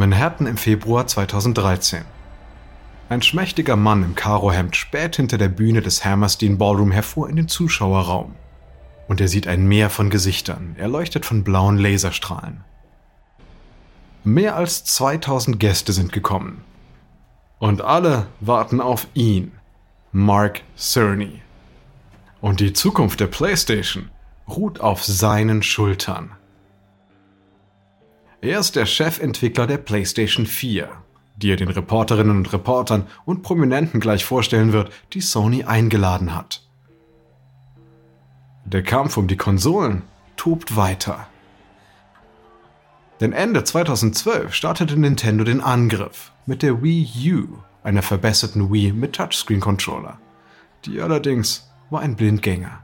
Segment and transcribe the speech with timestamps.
[0.00, 2.06] Manhattan im Februar 2013.
[3.10, 7.48] Ein schmächtiger Mann im Karohemd späht hinter der Bühne des Hammerstein Ballroom hervor in den
[7.48, 8.34] Zuschauerraum.
[9.08, 12.64] Und er sieht ein Meer von Gesichtern, erleuchtet von blauen Laserstrahlen.
[14.24, 16.64] Mehr als 2000 Gäste sind gekommen.
[17.58, 19.52] Und alle warten auf ihn,
[20.12, 21.42] Mark Cerny.
[22.40, 24.08] Und die Zukunft der PlayStation
[24.48, 26.30] ruht auf seinen Schultern.
[28.42, 30.90] Er ist der Chefentwickler der PlayStation 4
[31.40, 36.62] die er den Reporterinnen und Reportern und Prominenten gleich vorstellen wird, die Sony eingeladen hat.
[38.64, 40.02] Der Kampf um die Konsolen
[40.36, 41.26] tobt weiter.
[43.20, 49.14] Denn Ende 2012 startete Nintendo den Angriff mit der Wii U, einer verbesserten Wii mit
[49.14, 50.18] Touchscreen-Controller.
[50.84, 52.82] Die allerdings war ein Blindgänger.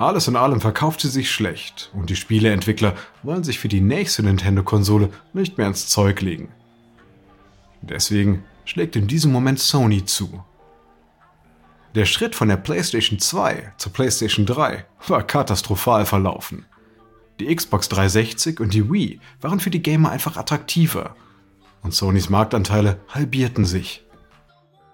[0.00, 4.22] Alles in allem verkauft sie sich schlecht und die Spieleentwickler wollen sich für die nächste
[4.22, 6.48] Nintendo-Konsole nicht mehr ins Zeug legen.
[7.82, 10.42] Deswegen schlägt in diesem Moment Sony zu.
[11.94, 16.64] Der Schritt von der PlayStation 2 zur PlayStation 3 war katastrophal verlaufen.
[17.38, 21.14] Die Xbox 360 und die Wii waren für die Gamer einfach attraktiver
[21.82, 24.02] und Sonys Marktanteile halbierten sich.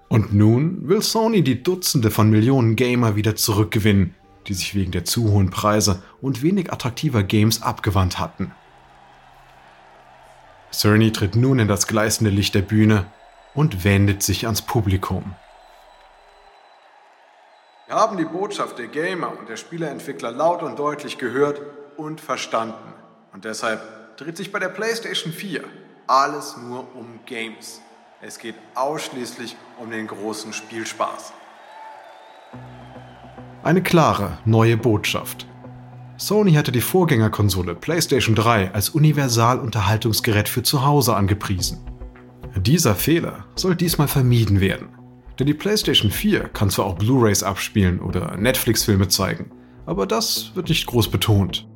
[0.09, 4.16] Und nun will Sony die Dutzende von Millionen Gamer wieder zurückgewinnen,
[4.49, 8.53] die sich wegen der zu hohen Preise und wenig attraktiver Games abgewandt hatten.
[10.73, 13.07] Cerny tritt nun in das gleißende Licht der Bühne
[13.55, 15.35] und wendet sich ans Publikum.
[17.87, 21.61] Wir haben die Botschaft der Gamer und der Spieleentwickler laut und deutlich gehört
[21.97, 22.93] und verstanden.
[23.33, 25.63] Und deshalb dreht sich bei der PlayStation 4
[26.07, 27.81] alles nur um Games.
[28.21, 31.33] Es geht ausschließlich um den großen Spielspaß.
[33.67, 35.49] Eine klare neue Botschaft.
[36.19, 41.81] Sony hatte die Vorgängerkonsole PlayStation 3 als Universal-Unterhaltungsgerät für zu Hause angepriesen.
[42.55, 44.91] Dieser Fehler soll diesmal vermieden werden.
[45.37, 49.51] Denn die PlayStation 4 kann zwar auch Blu-rays abspielen oder Netflix-Filme zeigen,
[49.85, 51.67] aber das wird nicht groß betont.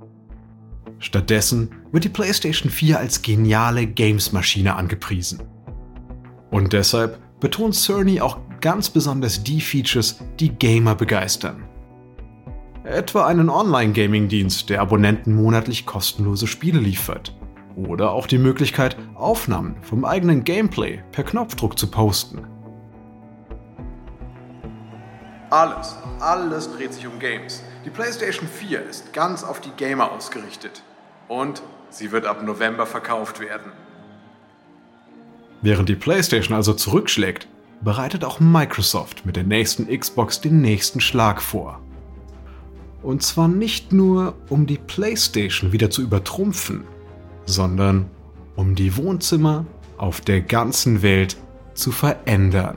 [1.00, 5.42] Stattdessen wird die PlayStation 4 als geniale Games-Maschine angepriesen.
[6.52, 11.64] Und deshalb betont Cerny auch ganz besonders die Features, die Gamer begeistern.
[12.84, 17.36] Etwa einen Online-Gaming-Dienst, der Abonnenten monatlich kostenlose Spiele liefert.
[17.76, 22.46] Oder auch die Möglichkeit, Aufnahmen vom eigenen Gameplay per Knopfdruck zu posten.
[25.50, 27.62] Alles, alles dreht sich um Games.
[27.84, 30.82] Die PlayStation 4 ist ganz auf die Gamer ausgerichtet.
[31.28, 33.72] Und sie wird ab November verkauft werden.
[35.60, 37.46] Während die PlayStation also zurückschlägt,
[37.82, 41.82] bereitet auch Microsoft mit der nächsten Xbox den nächsten Schlag vor.
[43.02, 46.84] Und zwar nicht nur, um die PlayStation wieder zu übertrumpfen,
[47.46, 48.10] sondern
[48.56, 49.64] um die Wohnzimmer
[49.96, 51.36] auf der ganzen Welt
[51.74, 52.76] zu verändern.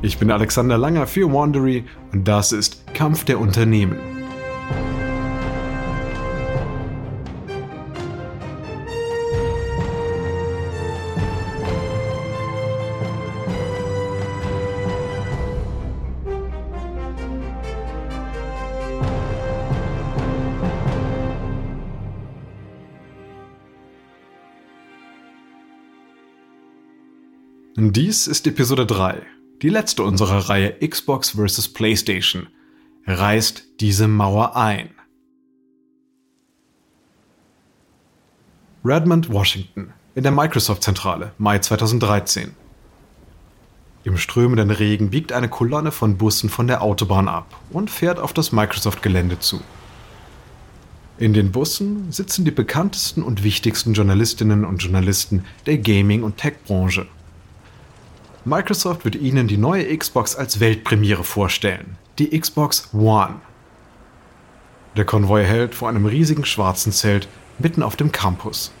[0.00, 4.17] Ich bin Alexander Langer für Wandery und das ist Kampf der Unternehmen.
[27.98, 29.22] Dies ist Episode 3,
[29.60, 31.66] die letzte unserer Reihe Xbox vs.
[31.70, 32.46] PlayStation.
[33.08, 34.90] Reißt diese Mauer ein.
[38.84, 42.54] Redmond, Washington, in der Microsoft-Zentrale, Mai 2013.
[44.04, 48.32] Im strömenden Regen biegt eine Kolonne von Bussen von der Autobahn ab und fährt auf
[48.32, 49.60] das Microsoft-Gelände zu.
[51.18, 57.08] In den Bussen sitzen die bekanntesten und wichtigsten Journalistinnen und Journalisten der Gaming- und Tech-Branche.
[58.48, 63.42] Microsoft wird Ihnen die neue Xbox als Weltpremiere vorstellen, die Xbox One.
[64.96, 67.28] Der Konvoi hält vor einem riesigen schwarzen Zelt
[67.58, 68.72] mitten auf dem Campus.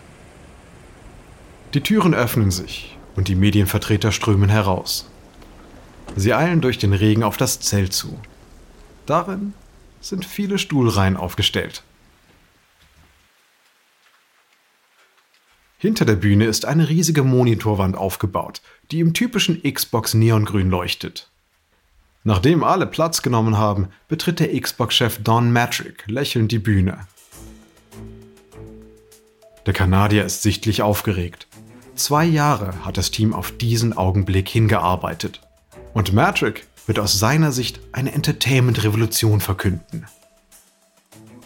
[1.74, 5.06] Die Türen öffnen sich und die Medienvertreter strömen heraus.
[6.16, 8.18] Sie eilen durch den Regen auf das Zelt zu.
[9.04, 9.52] Darin
[10.00, 11.82] sind viele Stuhlreihen aufgestellt.
[15.80, 21.30] Hinter der Bühne ist eine riesige Monitorwand aufgebaut, die im typischen Xbox Neongrün leuchtet.
[22.24, 27.06] Nachdem alle Platz genommen haben, betritt der Xbox-Chef Don Matrick lächelnd die Bühne.
[29.66, 31.46] Der Kanadier ist sichtlich aufgeregt.
[31.94, 35.40] Zwei Jahre hat das Team auf diesen Augenblick hingearbeitet.
[35.94, 40.06] Und Matrick wird aus seiner Sicht eine Entertainment-Revolution verkünden.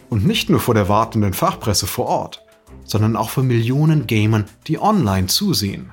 [0.09, 2.42] Und nicht nur vor der wartenden Fachpresse vor Ort,
[2.85, 5.91] sondern auch vor Millionen Gamern, die online zusehen.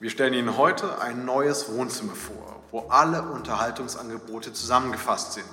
[0.00, 5.46] Wir stellen Ihnen heute ein neues Wohnzimmer vor, wo alle Unterhaltungsangebote zusammengefasst sind.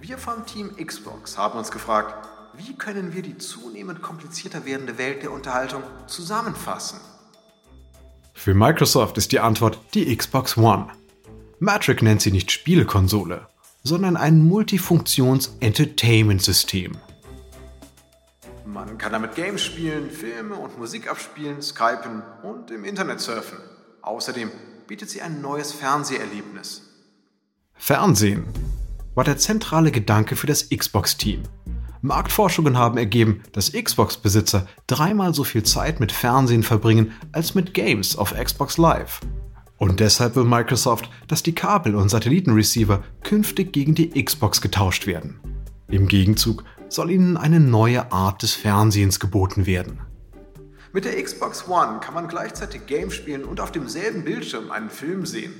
[0.00, 2.14] Wir vom Team Xbox haben uns gefragt,
[2.54, 7.00] wie können wir die zunehmend komplizierter werdende Welt der Unterhaltung zusammenfassen?
[8.34, 10.86] Für Microsoft ist die Antwort die Xbox One.
[11.58, 13.46] Matrix nennt sie nicht Spielekonsole,
[13.82, 16.96] sondern ein Multifunktions-Entertainment-System.
[18.90, 23.58] Man kann damit Games spielen, Filme und Musik abspielen, skypen und im Internet surfen.
[24.02, 24.50] Außerdem
[24.88, 26.82] bietet sie ein neues Fernseherlebnis.
[27.74, 28.46] Fernsehen
[29.14, 31.44] war der zentrale Gedanke für das Xbox-Team.
[32.02, 38.16] Marktforschungen haben ergeben, dass Xbox-Besitzer dreimal so viel Zeit mit Fernsehen verbringen als mit Games
[38.16, 39.20] auf Xbox Live.
[39.76, 45.38] Und deshalb will Microsoft, dass die Kabel- und Satellitenreceiver künftig gegen die Xbox getauscht werden.
[45.86, 50.00] Im Gegenzug soll ihnen eine neue Art des Fernsehens geboten werden.
[50.92, 55.24] Mit der Xbox One kann man gleichzeitig Games spielen und auf demselben Bildschirm einen Film
[55.24, 55.54] sehen.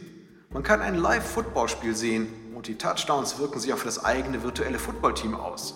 [0.53, 5.37] Man kann ein Live-Footballspiel sehen und die Touchdowns wirken sich auf das eigene virtuelle Footballteam
[5.37, 5.75] aus.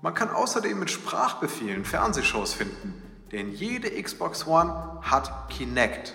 [0.00, 2.94] Man kann außerdem mit Sprachbefehlen Fernsehshows finden,
[3.30, 6.14] denn jede Xbox One hat Kinect.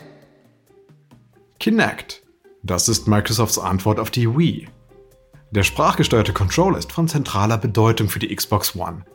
[1.59, 2.23] Kinect.
[2.63, 4.67] Das ist Microsofts Antwort auf die Wii.
[5.51, 9.05] Der sprachgesteuerte Controller ist von zentraler Bedeutung für die Xbox One.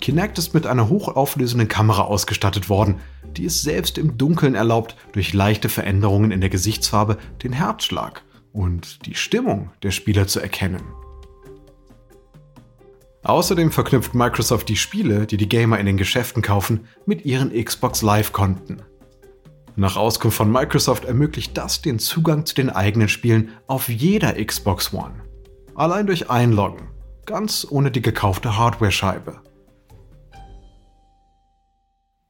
[0.00, 3.00] Kinect ist mit einer hochauflösenden Kamera ausgestattet worden,
[3.36, 8.22] die es selbst im Dunkeln erlaubt, durch leichte Veränderungen in der Gesichtsfarbe den Herzschlag
[8.52, 10.82] und die Stimmung der Spieler zu erkennen.
[13.24, 18.00] Außerdem verknüpft Microsoft die Spiele, die die Gamer in den Geschäften kaufen, mit ihren Xbox
[18.02, 18.82] Live-Konten.
[19.74, 24.94] Nach Auskunft von Microsoft ermöglicht das den Zugang zu den eigenen Spielen auf jeder Xbox
[24.94, 25.14] One.
[25.78, 26.88] Allein durch Einloggen,
[27.24, 29.40] ganz ohne die gekaufte Hardware-Scheibe.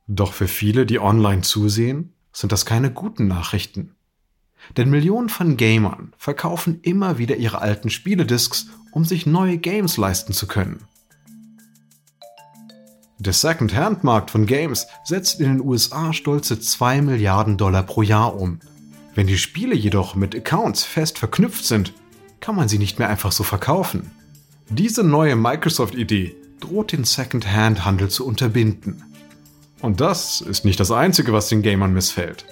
[0.06, 3.94] Doch für viele, die online zusehen, sind das keine guten Nachrichten.
[4.76, 10.34] Denn Millionen von Gamern verkaufen immer wieder ihre alten Spieledisks, um sich neue Games leisten
[10.34, 10.84] zu können.
[13.18, 18.60] Der Second-Hand-Markt von Games setzt in den USA stolze 2 Milliarden Dollar pro Jahr um.
[19.14, 21.94] Wenn die Spiele jedoch mit Accounts fest verknüpft sind,
[22.40, 24.10] kann man sie nicht mehr einfach so verkaufen.
[24.68, 29.04] Diese neue Microsoft-Idee droht den Second-Hand-Handel zu unterbinden.
[29.80, 32.44] Und das ist nicht das Einzige, was den Gamern missfällt.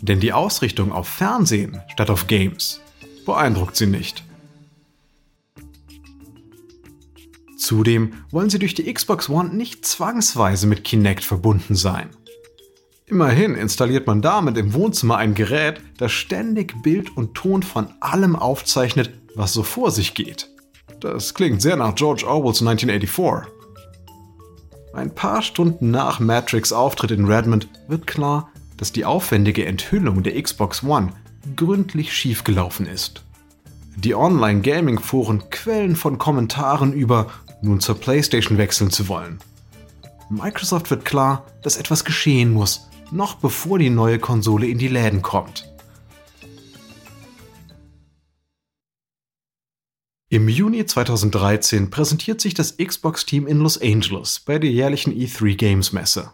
[0.00, 2.80] Denn die Ausrichtung auf Fernsehen statt auf Games
[3.24, 4.24] beeindruckt sie nicht.
[7.56, 12.10] Zudem wollen sie durch die Xbox One nicht zwangsweise mit Kinect verbunden sein.
[13.12, 18.34] Immerhin installiert man damit im Wohnzimmer ein Gerät, das ständig Bild und Ton von allem
[18.34, 20.48] aufzeichnet, was so vor sich geht.
[20.98, 23.52] Das klingt sehr nach George Orwells 1984.
[24.94, 28.48] Ein paar Stunden nach Matrix Auftritt in Redmond wird klar,
[28.78, 31.12] dass die aufwendige Enthüllung der Xbox One
[31.54, 33.24] gründlich schiefgelaufen ist.
[33.94, 37.26] Die Online-Gaming-Foren quellen von Kommentaren über
[37.60, 39.38] nun zur PlayStation wechseln zu wollen.
[40.30, 45.22] Microsoft wird klar, dass etwas geschehen muss, noch bevor die neue Konsole in die Läden
[45.22, 45.68] kommt.
[50.28, 55.92] Im Juni 2013 präsentiert sich das Xbox-Team in Los Angeles bei der jährlichen E3 Games
[55.92, 56.32] Messe.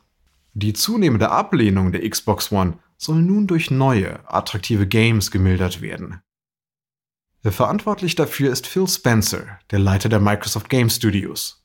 [0.55, 6.21] Die zunehmende Ablehnung der Xbox One soll nun durch neue, attraktive Games gemildert werden.
[7.43, 11.65] Verantwortlich dafür ist Phil Spencer, der Leiter der Microsoft Game Studios.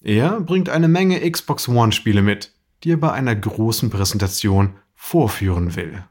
[0.00, 2.53] Er bringt eine Menge Xbox One-Spiele mit,
[2.84, 6.04] die er bei einer großen Präsentation vorführen will.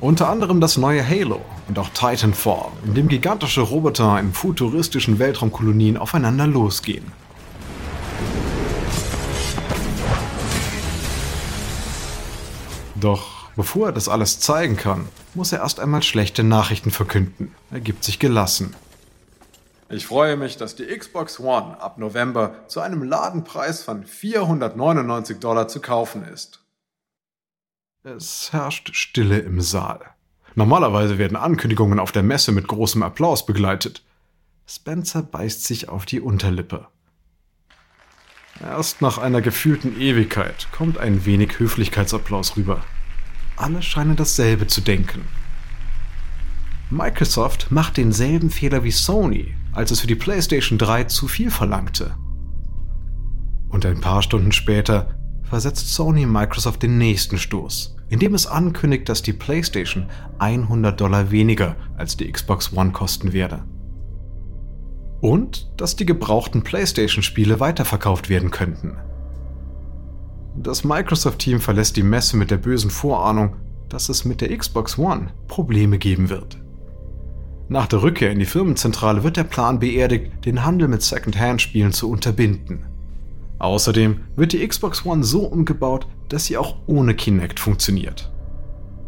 [0.00, 5.96] Unter anderem das neue Halo und auch Titanfall, in dem gigantische Roboter in futuristischen Weltraumkolonien
[5.96, 7.10] aufeinander losgehen.
[12.96, 17.54] Doch bevor er das alles zeigen kann, muss er erst einmal schlechte Nachrichten verkünden.
[17.70, 18.74] Er gibt sich gelassen.
[19.90, 25.68] Ich freue mich, dass die Xbox One ab November zu einem Ladenpreis von 499 Dollar
[25.68, 26.60] zu kaufen ist.
[28.02, 30.00] Es herrscht Stille im Saal.
[30.54, 34.02] Normalerweise werden Ankündigungen auf der Messe mit großem Applaus begleitet.
[34.66, 36.86] Spencer beißt sich auf die Unterlippe.
[38.60, 42.84] Erst nach einer gefühlten Ewigkeit kommt ein wenig Höflichkeitsapplaus rüber.
[43.56, 45.22] Alle scheinen dasselbe zu denken.
[46.90, 52.14] Microsoft macht denselben Fehler wie Sony, als es für die PlayStation 3 zu viel verlangte.
[53.68, 59.22] Und ein paar Stunden später versetzt Sony Microsoft den nächsten Stoß, indem es ankündigt, dass
[59.22, 60.06] die PlayStation
[60.38, 63.64] 100 Dollar weniger als die Xbox One kosten werde.
[65.20, 68.96] Und dass die gebrauchten PlayStation-Spiele weiterverkauft werden könnten.
[70.56, 73.56] Das Microsoft-Team verlässt die Messe mit der bösen Vorahnung,
[73.88, 76.58] dass es mit der Xbox One Probleme geben wird.
[77.68, 82.10] Nach der Rückkehr in die Firmenzentrale wird der Plan beerdigt, den Handel mit Second-Hand-Spielen zu
[82.10, 82.86] unterbinden.
[83.58, 88.32] Außerdem wird die Xbox One so umgebaut, dass sie auch ohne Kinect funktioniert.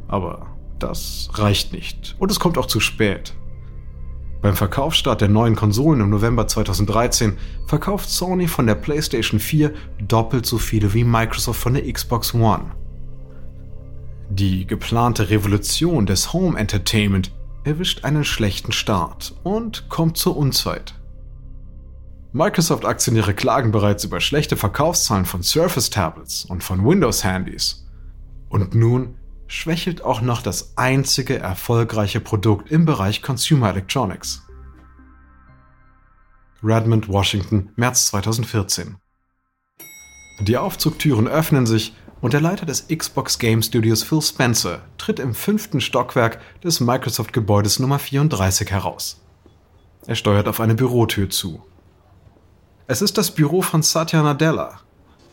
[0.08, 0.46] Aber
[0.78, 3.34] das reicht nicht und es kommt auch zu spät.
[4.42, 9.72] Beim Verkaufsstart der neuen Konsolen im November 2013 verkauft Sony von der PlayStation 4
[10.06, 12.70] doppelt so viele wie Microsoft von der Xbox One.
[14.28, 17.32] Die geplante Revolution des Home Entertainment
[17.64, 20.94] erwischt einen schlechten Start und kommt zur Unzeit.
[22.32, 27.86] Microsoft-Aktionäre klagen bereits über schlechte Verkaufszahlen von Surface Tablets und von Windows-Handys.
[28.50, 29.14] Und nun
[29.48, 34.42] schwächelt auch noch das einzige erfolgreiche Produkt im Bereich Consumer Electronics.
[36.62, 38.96] Redmond, Washington, März 2014.
[40.40, 45.34] Die Aufzugtüren öffnen sich und der Leiter des Xbox Game Studios Phil Spencer tritt im
[45.34, 49.22] fünften Stockwerk des Microsoft-Gebäudes Nummer 34 heraus.
[50.06, 51.62] Er steuert auf eine Bürotür zu.
[52.86, 54.80] Es ist das Büro von Satya Nadella,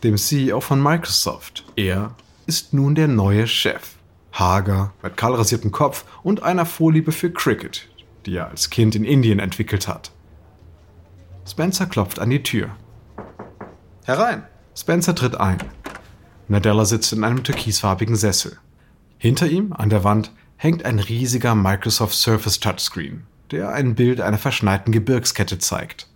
[0.02, 1.64] dem CEO von Microsoft.
[1.76, 2.14] Er
[2.46, 3.93] ist nun der neue Chef.
[4.34, 7.88] Hager, mit kahlrasiertem Kopf und einer Vorliebe für Cricket,
[8.26, 10.10] die er als Kind in Indien entwickelt hat.
[11.46, 12.70] Spencer klopft an die Tür.
[14.04, 14.44] Herein!
[14.76, 15.58] Spencer tritt ein.
[16.48, 18.58] Nadella sitzt in einem türkisfarbigen Sessel.
[19.18, 24.38] Hinter ihm, an der Wand, hängt ein riesiger Microsoft Surface Touchscreen, der ein Bild einer
[24.38, 26.08] verschneiten Gebirgskette zeigt.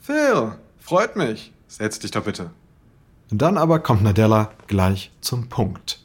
[0.00, 1.52] Phil, freut mich.
[1.66, 2.50] Setz dich doch bitte.
[3.30, 6.03] Dann aber kommt Nadella gleich zum Punkt.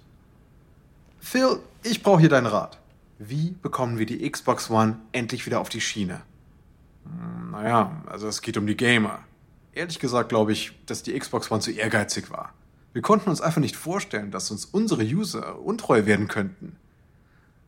[1.32, 2.80] Phil, ich brauche hier deinen Rat.
[3.20, 6.22] Wie bekommen wir die Xbox One endlich wieder auf die Schiene?
[7.04, 9.20] Hm, naja, also es geht um die Gamer.
[9.72, 12.56] Ehrlich gesagt glaube ich, dass die Xbox One zu ehrgeizig war.
[12.94, 16.78] Wir konnten uns einfach nicht vorstellen, dass uns unsere User untreu werden könnten.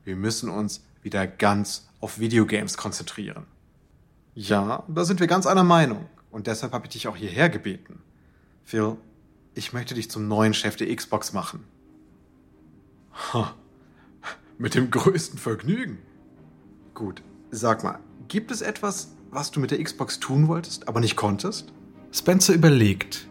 [0.06, 3.46] Wir müssen uns wieder ganz auf Videogames konzentrieren.
[4.34, 6.10] Ja, da sind wir ganz einer Meinung.
[6.32, 8.02] Und deshalb habe ich dich auch hierher gebeten.
[8.64, 8.98] Phil,
[9.54, 11.64] ich möchte dich zum neuen Chef der Xbox machen.
[13.14, 13.54] Ha,
[14.58, 16.00] mit dem größten Vergnügen.
[16.94, 21.16] Gut, sag mal, gibt es etwas, was du mit der Xbox tun wolltest, aber nicht
[21.16, 21.72] konntest?
[22.12, 23.28] Spencer überlegt.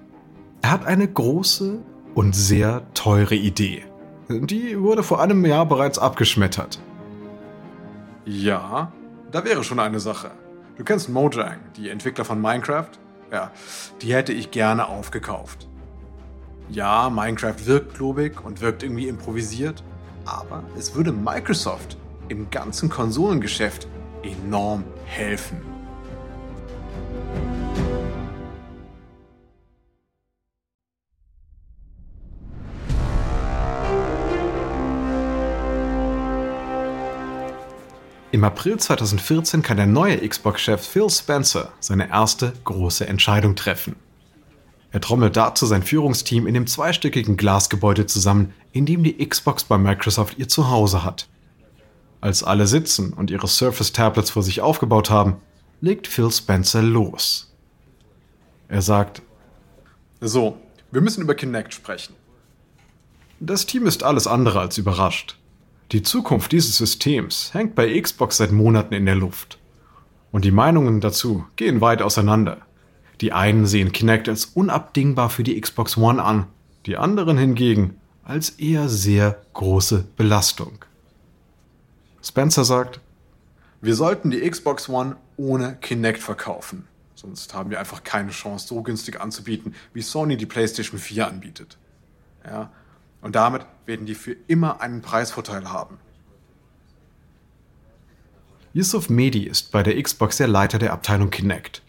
[0.63, 1.81] Er hat eine große
[2.15, 3.85] und sehr teure Idee.
[4.29, 6.81] Die wurde vor einem Jahr bereits abgeschmettert.
[8.25, 8.93] Ja,
[9.31, 10.31] da wäre schon eine Sache.
[10.77, 12.91] Du kennst Mojang, die Entwickler von Minecraft?
[13.33, 13.51] Ja,
[14.03, 15.69] die hätte ich gerne aufgekauft.
[16.73, 19.83] Ja, Minecraft wirkt klobig und wirkt irgendwie improvisiert,
[20.25, 21.97] aber es würde Microsoft
[22.29, 23.89] im ganzen Konsolengeschäft
[24.23, 25.61] enorm helfen.
[38.31, 43.97] Im April 2014 kann der neue Xbox-Chef Phil Spencer seine erste große Entscheidung treffen.
[44.93, 49.79] Er trommelt dazu sein Führungsteam in dem zweistöckigen Glasgebäude zusammen, in dem die Xbox bei
[49.79, 51.29] Microsoft ihr Zuhause hat.
[52.21, 55.37] Als alle sitzen und ihre Surface Tablets vor sich aufgebaut haben,
[55.81, 57.55] legt Phil Spencer los.
[58.69, 59.23] Er sagt,
[60.21, 60.59] So,
[60.91, 62.15] wir müssen über Kinect sprechen.
[63.39, 65.39] Das Team ist alles andere als überrascht.
[65.93, 69.59] Die Zukunft dieses Systems hängt bei Xbox seit Monaten in der Luft.
[70.31, 72.59] Und die Meinungen dazu gehen weit auseinander.
[73.21, 76.47] Die einen sehen Kinect als unabdingbar für die Xbox One an,
[76.87, 80.85] die anderen hingegen als eher sehr große Belastung.
[82.23, 83.01] Spencer sagt,
[83.81, 86.87] wir sollten die Xbox One ohne Kinect verkaufen.
[87.15, 91.77] Sonst haben wir einfach keine Chance, so günstig anzubieten, wie Sony die PlayStation 4 anbietet.
[92.47, 92.71] Ja,
[93.21, 95.99] und damit werden die für immer einen Preisvorteil haben.
[98.73, 101.83] Yusuf Mehdi ist bei der Xbox der Leiter der Abteilung Kinect.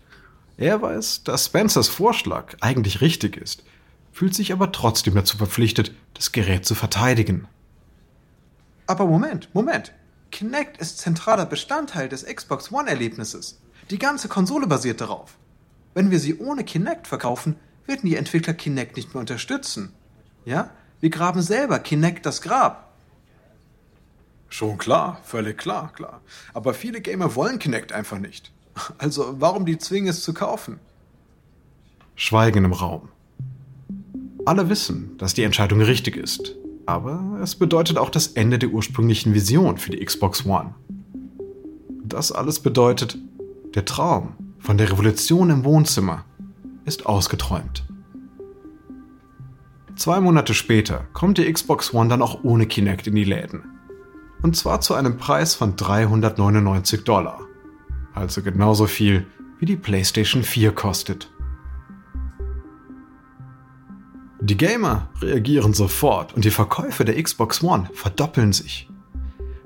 [0.61, 3.63] Er weiß, dass Spencers Vorschlag eigentlich richtig ist,
[4.11, 7.47] fühlt sich aber trotzdem dazu verpflichtet, das Gerät zu verteidigen.
[8.85, 9.91] Aber Moment, Moment.
[10.29, 13.59] Kinect ist zentraler Bestandteil des Xbox One-Erlebnisses.
[13.89, 15.39] Die ganze Konsole basiert darauf.
[15.95, 17.55] Wenn wir sie ohne Kinect verkaufen,
[17.87, 19.93] werden die Entwickler Kinect nicht mehr unterstützen.
[20.45, 20.69] Ja?
[20.99, 22.93] Wir graben selber Kinect das Grab.
[24.47, 26.21] Schon klar, völlig klar, klar.
[26.53, 28.51] Aber viele Gamer wollen Kinect einfach nicht.
[28.97, 30.79] Also warum die zwingen es zu kaufen?
[32.15, 33.09] Schweigen im Raum.
[34.45, 39.33] Alle wissen, dass die Entscheidung richtig ist, aber es bedeutet auch das Ende der ursprünglichen
[39.33, 40.73] Vision für die Xbox One.
[42.03, 43.17] Das alles bedeutet,
[43.75, 46.25] der Traum von der Revolution im Wohnzimmer
[46.85, 47.85] ist ausgeträumt.
[49.95, 53.63] Zwei Monate später kommt die Xbox One dann auch ohne Kinect in die Läden.
[54.41, 57.41] Und zwar zu einem Preis von 399 Dollar.
[58.13, 59.27] Also genauso viel
[59.59, 61.31] wie die PlayStation 4 kostet.
[64.43, 68.89] Die Gamer reagieren sofort und die Verkäufe der Xbox One verdoppeln sich.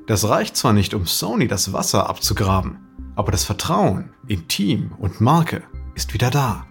[0.05, 2.77] Das reicht zwar nicht, um Sony das Wasser abzugraben,
[3.15, 5.63] aber das Vertrauen in Team und Marke
[5.95, 6.67] ist wieder da.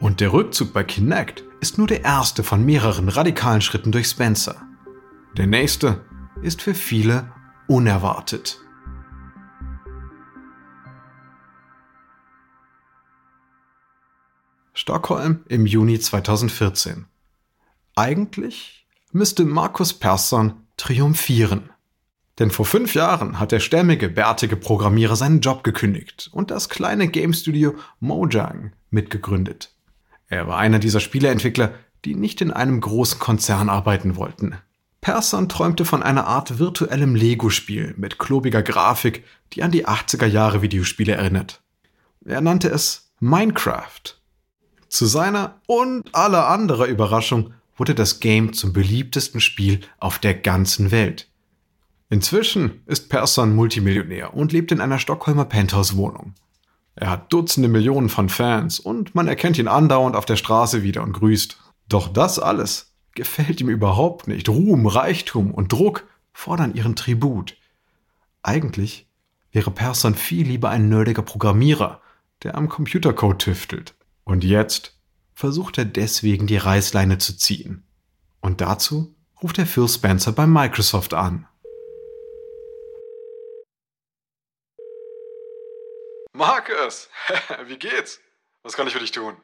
[0.00, 4.56] Und der Rückzug bei Kinect ist nur der erste von mehreren radikalen Schritten durch Spencer.
[5.36, 6.04] Der nächste
[6.42, 7.32] ist für viele
[7.68, 8.60] unerwartet.
[14.88, 17.04] Stockholm im Juni 2014.
[17.94, 21.68] Eigentlich müsste Markus Persson triumphieren.
[22.38, 27.08] Denn vor fünf Jahren hat der stämmige, bärtige Programmierer seinen Job gekündigt und das kleine
[27.08, 29.74] Game Studio Mojang mitgegründet.
[30.26, 31.74] Er war einer dieser Spieleentwickler,
[32.06, 34.56] die nicht in einem großen Konzern arbeiten wollten.
[35.02, 40.62] Persson träumte von einer Art virtuellem Lego-Spiel mit klobiger Grafik, die an die 80er Jahre
[40.62, 41.60] Videospiele erinnert.
[42.24, 44.17] Er nannte es Minecraft.
[44.88, 50.90] Zu seiner und aller anderer Überraschung wurde das Game zum beliebtesten Spiel auf der ganzen
[50.90, 51.28] Welt.
[52.10, 56.34] Inzwischen ist Persson Multimillionär und lebt in einer Stockholmer Penthouse-Wohnung.
[56.94, 61.02] Er hat Dutzende Millionen von Fans und man erkennt ihn andauernd auf der Straße wieder
[61.02, 61.58] und grüßt.
[61.88, 64.48] Doch das alles gefällt ihm überhaupt nicht.
[64.48, 67.56] Ruhm, Reichtum und Druck fordern ihren Tribut.
[68.42, 69.06] Eigentlich
[69.52, 72.00] wäre Persson viel lieber ein nerdiger Programmierer,
[72.42, 73.94] der am Computercode tüftelt.
[74.28, 74.92] Und jetzt
[75.32, 77.88] versucht er deswegen die Reißleine zu ziehen.
[78.42, 81.48] Und dazu ruft er Phil Spencer bei Microsoft an.
[86.34, 87.08] Markus,
[87.68, 88.20] wie geht's?
[88.62, 89.34] Was kann ich für dich tun?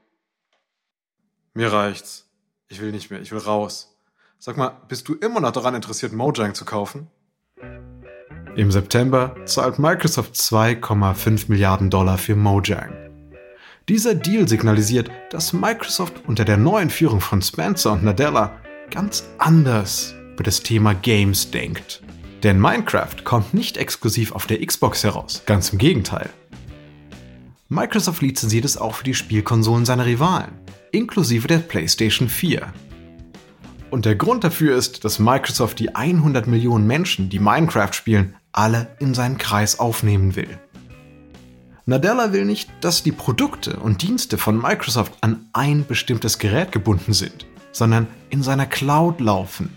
[1.55, 2.29] Mir reicht's.
[2.69, 3.97] Ich will nicht mehr, ich will raus.
[4.39, 7.11] Sag mal, bist du immer noch daran interessiert, Mojang zu kaufen?
[8.55, 13.04] Im September zahlt Microsoft 2,5 Milliarden Dollar für Mojang.
[13.91, 18.59] Dieser Deal signalisiert, dass Microsoft unter der neuen Führung von Spencer und Nadella
[18.91, 22.03] ganz anders über das Thema Games denkt.
[22.43, 26.31] Denn Minecraft kommt nicht exklusiv auf der Xbox heraus, ganz im Gegenteil.
[27.69, 30.53] Microsoft lizenziert es auch für die Spielkonsolen seiner Rivalen,
[30.91, 32.73] inklusive der PlayStation 4.
[33.91, 38.97] Und der Grund dafür ist, dass Microsoft die 100 Millionen Menschen, die Minecraft spielen, alle
[38.99, 40.59] in seinen Kreis aufnehmen will.
[41.87, 47.13] Nadella will nicht, dass die Produkte und Dienste von Microsoft an ein bestimmtes Gerät gebunden
[47.13, 49.77] sind, sondern in seiner Cloud laufen.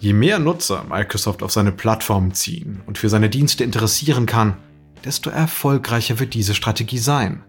[0.00, 4.56] Je mehr Nutzer Microsoft auf seine Plattform ziehen und für seine Dienste interessieren kann,
[5.04, 7.44] desto erfolgreicher wird diese Strategie sein.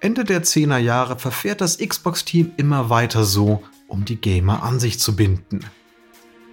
[0.00, 4.98] Ende der 10er Jahre verfährt das Xbox-Team immer weiter so, um die Gamer an sich
[4.98, 5.60] zu binden.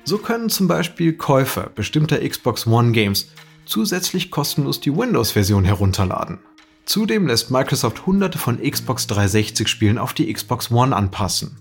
[0.03, 3.31] So können zum Beispiel Käufer bestimmter Xbox One Games
[3.65, 6.39] zusätzlich kostenlos die Windows-Version herunterladen.
[6.85, 11.57] Zudem lässt Microsoft hunderte von Xbox 360-Spielen auf die Xbox One anpassen.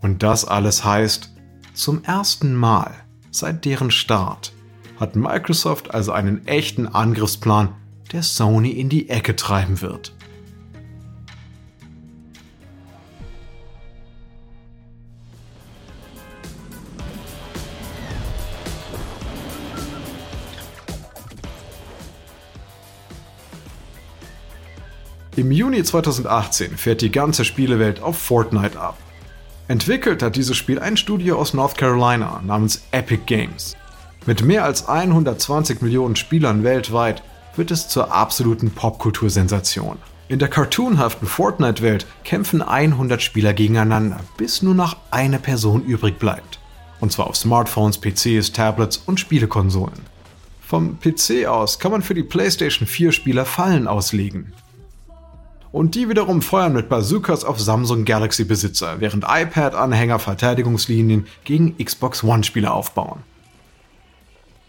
[0.00, 1.32] Und das alles heißt,
[1.72, 2.94] zum ersten Mal
[3.30, 4.52] seit deren Start
[5.00, 7.74] hat Microsoft also einen echten Angriffsplan,
[8.12, 10.14] der Sony in die Ecke treiben wird.
[25.36, 28.96] Im Juni 2018 fährt die ganze Spielewelt auf Fortnite ab.
[29.66, 33.74] Entwickelt hat dieses Spiel ein Studio aus North Carolina namens Epic Games.
[34.26, 37.24] Mit mehr als 120 Millionen Spielern weltweit
[37.56, 39.98] wird es zur absoluten Popkultursensation.
[40.28, 46.60] In der cartoonhaften Fortnite-Welt kämpfen 100 Spieler gegeneinander, bis nur noch eine Person übrig bleibt.
[47.00, 50.14] Und zwar auf Smartphones, PCs, Tablets und Spielekonsolen.
[50.60, 54.52] Vom PC aus kann man für die PlayStation 4 Spieler Fallen auslegen,
[55.74, 62.72] und die wiederum feuern mit Bazookas auf Samsung Galaxy-Besitzer, während iPad-Anhänger Verteidigungslinien gegen Xbox One-Spieler
[62.72, 63.24] aufbauen.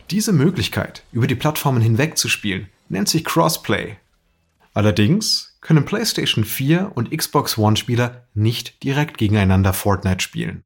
[0.10, 3.98] Diese Möglichkeit, über die Plattformen hinweg zu spielen, nennt sich Crossplay.
[4.74, 10.64] Allerdings können PlayStation 4 und Xbox One-Spieler nicht direkt gegeneinander Fortnite spielen.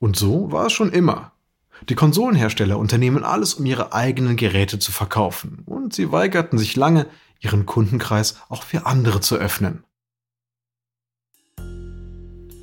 [0.00, 1.30] Und so war es schon immer.
[1.88, 7.06] Die Konsolenhersteller unternehmen alles, um ihre eigenen Geräte zu verkaufen, und sie weigerten sich lange,
[7.42, 9.84] ihren Kundenkreis auch für andere zu öffnen.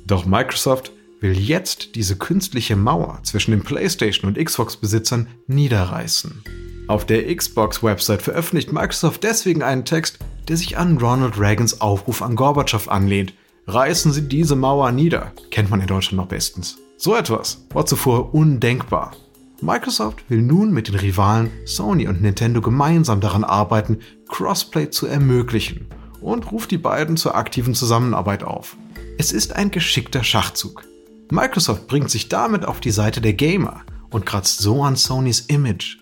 [0.06, 0.90] Doch Microsoft
[1.20, 6.42] will jetzt diese künstliche Mauer zwischen den PlayStation und Xbox-Besitzern niederreißen.
[6.88, 12.34] Auf der Xbox-Website veröffentlicht Microsoft deswegen einen Text, der sich an Ronald Reagans Aufruf an
[12.34, 13.34] Gorbatschow anlehnt.
[13.66, 16.78] Reißen Sie diese Mauer nieder, kennt man in Deutschland noch bestens.
[16.96, 19.12] So etwas war zuvor undenkbar.
[19.62, 25.86] Microsoft will nun mit den Rivalen Sony und Nintendo gemeinsam daran arbeiten, Crossplay zu ermöglichen
[26.20, 28.76] und ruft die beiden zur aktiven Zusammenarbeit auf.
[29.18, 30.84] Es ist ein geschickter Schachzug.
[31.30, 35.98] Microsoft bringt sich damit auf die Seite der Gamer und kratzt so an Sonys Image.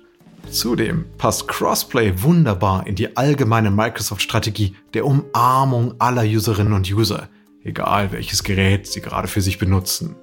[0.51, 7.29] Zudem passt Crossplay wunderbar in die allgemeine Microsoft-Strategie der Umarmung aller Userinnen und User,
[7.65, 10.15] egal welches Gerät sie gerade für sich benutzen.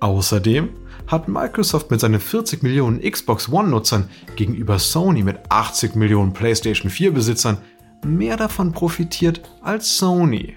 [0.00, 0.70] Außerdem
[1.06, 7.58] hat Microsoft mit seinen 40 Millionen Xbox One-Nutzern gegenüber Sony mit 80 Millionen PlayStation 4-Besitzern
[8.04, 10.56] mehr davon profitiert als Sony.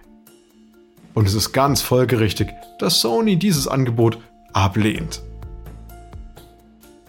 [1.13, 4.19] Und es ist ganz folgerichtig, dass Sony dieses Angebot
[4.53, 5.21] ablehnt.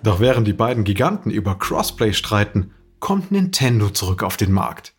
[0.03, 2.70] Doch während die beiden Giganten über Crossplay streiten,
[3.01, 4.94] kommt Nintendo zurück auf den Markt.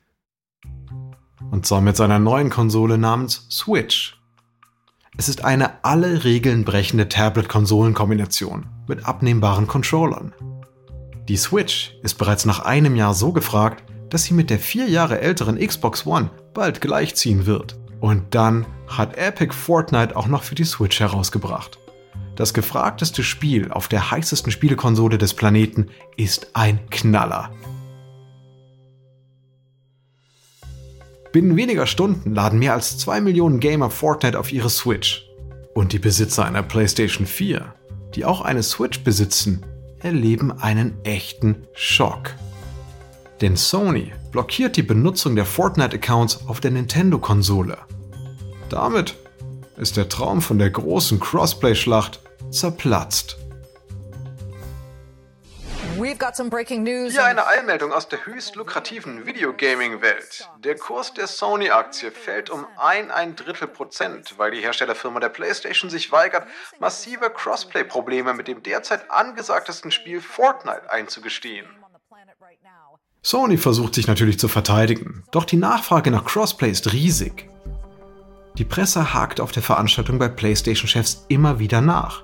[1.52, 4.17] Und zwar mit seiner neuen Konsole namens Switch.
[5.20, 10.32] Es ist eine alle Regeln brechende Tablet-Konsolen-Kombination mit abnehmbaren Controllern.
[11.28, 15.20] Die Switch ist bereits nach einem Jahr so gefragt, dass sie mit der vier Jahre
[15.20, 17.80] älteren Xbox One bald gleichziehen wird.
[18.00, 21.80] Und dann hat Epic Fortnite auch noch für die Switch herausgebracht.
[22.36, 27.50] Das gefragteste Spiel auf der heißesten Spielekonsole des Planeten ist ein Knaller.
[31.32, 35.30] Binnen weniger Stunden laden mehr als 2 Millionen Gamer Fortnite auf ihre Switch.
[35.74, 37.74] Und die Besitzer einer PlayStation 4,
[38.16, 39.66] die auch eine Switch besitzen,
[40.00, 42.34] erleben einen echten Schock.
[43.42, 47.78] Denn Sony blockiert die Benutzung der Fortnite-Accounts auf der Nintendo-Konsole.
[48.70, 49.16] Damit
[49.78, 53.38] ist der Traum von der großen Crossplay-Schlacht zerplatzt.
[57.12, 60.50] Hier eine Eilmeldung aus der höchst lukrativen Videogaming-Welt.
[60.64, 65.90] Der Kurs der Sony-Aktie fällt um ein, ein Drittel Prozent, weil die Herstellerfirma der PlayStation
[65.90, 66.48] sich weigert,
[66.80, 71.68] massive Crossplay-Probleme mit dem derzeit angesagtesten Spiel Fortnite einzugestehen.
[73.22, 77.50] Sony versucht sich natürlich zu verteidigen, doch die Nachfrage nach Crossplay ist riesig.
[78.58, 82.24] Die Presse hakt auf der Veranstaltung bei PlayStation-Chefs immer wieder nach.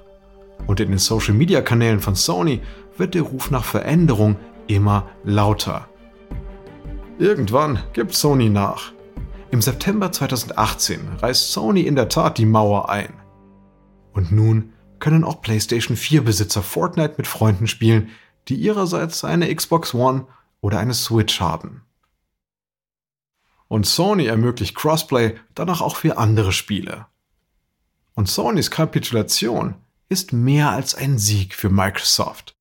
[0.65, 2.61] Und in den Social-Media-Kanälen von Sony
[2.97, 5.89] wird der Ruf nach Veränderung immer lauter.
[7.19, 8.91] Irgendwann gibt Sony nach.
[9.51, 13.13] Im September 2018 reißt Sony in der Tat die Mauer ein.
[14.13, 18.09] Und nun können auch PlayStation 4-Besitzer Fortnite mit Freunden spielen,
[18.47, 20.27] die ihrerseits eine Xbox One
[20.61, 21.83] oder eine Switch haben.
[23.67, 27.07] Und Sony ermöglicht Crossplay danach auch für andere Spiele.
[28.15, 29.75] Und Sonys Kapitulation
[30.09, 32.52] ist mehr als ein Sieg für Microsoft.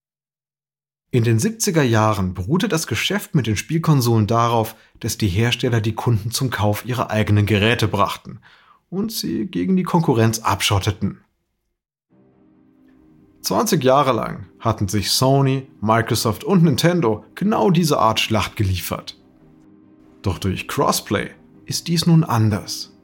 [1.15, 5.95] In den 70er Jahren beruhte das Geschäft mit den Spielkonsolen darauf, dass die Hersteller die
[5.95, 8.41] Kunden zum Kauf ihrer eigenen Geräte brachten
[8.89, 11.21] und sie gegen die Konkurrenz abschotteten.
[13.43, 19.19] 20 Jahre lang hatten sich Sony, Microsoft und Nintendo genau diese Art Schlacht geliefert.
[20.23, 21.29] Doch durch Crossplay
[21.67, 22.97] ist dies nun anders.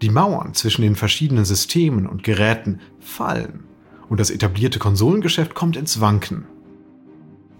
[0.00, 3.62] Die Mauern zwischen den verschiedenen Systemen und Geräten fallen
[4.08, 6.46] und das etablierte Konsolengeschäft kommt ins Wanken.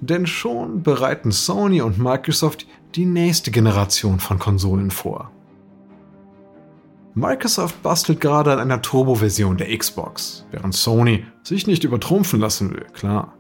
[0.02, 5.30] Denn schon bereiten Sony und Microsoft die nächste Generation von Konsolen vor.
[7.14, 12.86] Microsoft bastelt gerade an einer Turbo-Version der Xbox, während Sony sich nicht übertrumpfen lassen will,
[12.92, 13.32] klar.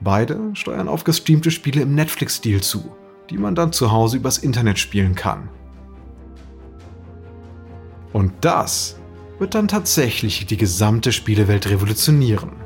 [0.00, 2.92] Beide steuern auf gestreamte Spiele im Netflix-Stil zu
[3.30, 5.48] die man dann zu Hause übers Internet spielen kann.
[8.12, 8.96] Und das
[9.38, 12.63] wird dann tatsächlich die gesamte Spielewelt revolutionieren.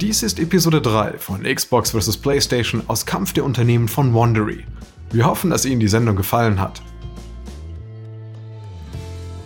[0.00, 2.16] Dies ist Episode 3 von Xbox vs.
[2.16, 4.64] PlayStation aus Kampf der Unternehmen von Wandery.
[5.10, 6.80] Wir hoffen, dass Ihnen die Sendung gefallen hat.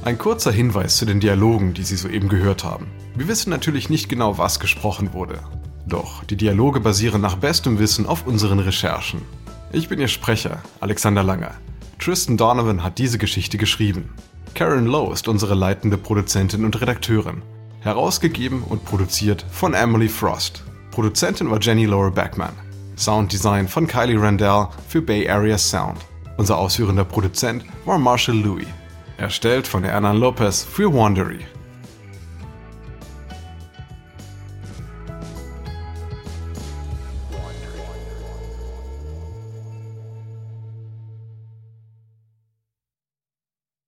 [0.05, 2.87] Ein kurzer Hinweis zu den Dialogen, die Sie soeben gehört haben.
[3.17, 5.41] Wir wissen natürlich nicht genau, was gesprochen wurde.
[5.89, 9.23] Doch die Dialoge basieren nach bestem Wissen auf unseren Recherchen.
[9.73, 11.57] Ich bin Ihr Sprecher, Alexander Langer.
[11.99, 14.11] Tristan Donovan hat diese Geschichte geschrieben.
[14.55, 17.43] Karen Lowe ist unsere leitende Produzentin und Redakteurin.
[17.85, 20.65] Herausgegeben und produziert von Emily Frost.
[20.91, 22.55] Produzentin war Jenny Laura Backman.
[22.97, 25.99] Sounddesign von Kylie Randall für Bay Area Sound.
[26.39, 28.67] Unser ausführender Produzent war Marshall Louis.
[29.19, 31.41] Erstellt von Ernan Lopez für Wandery.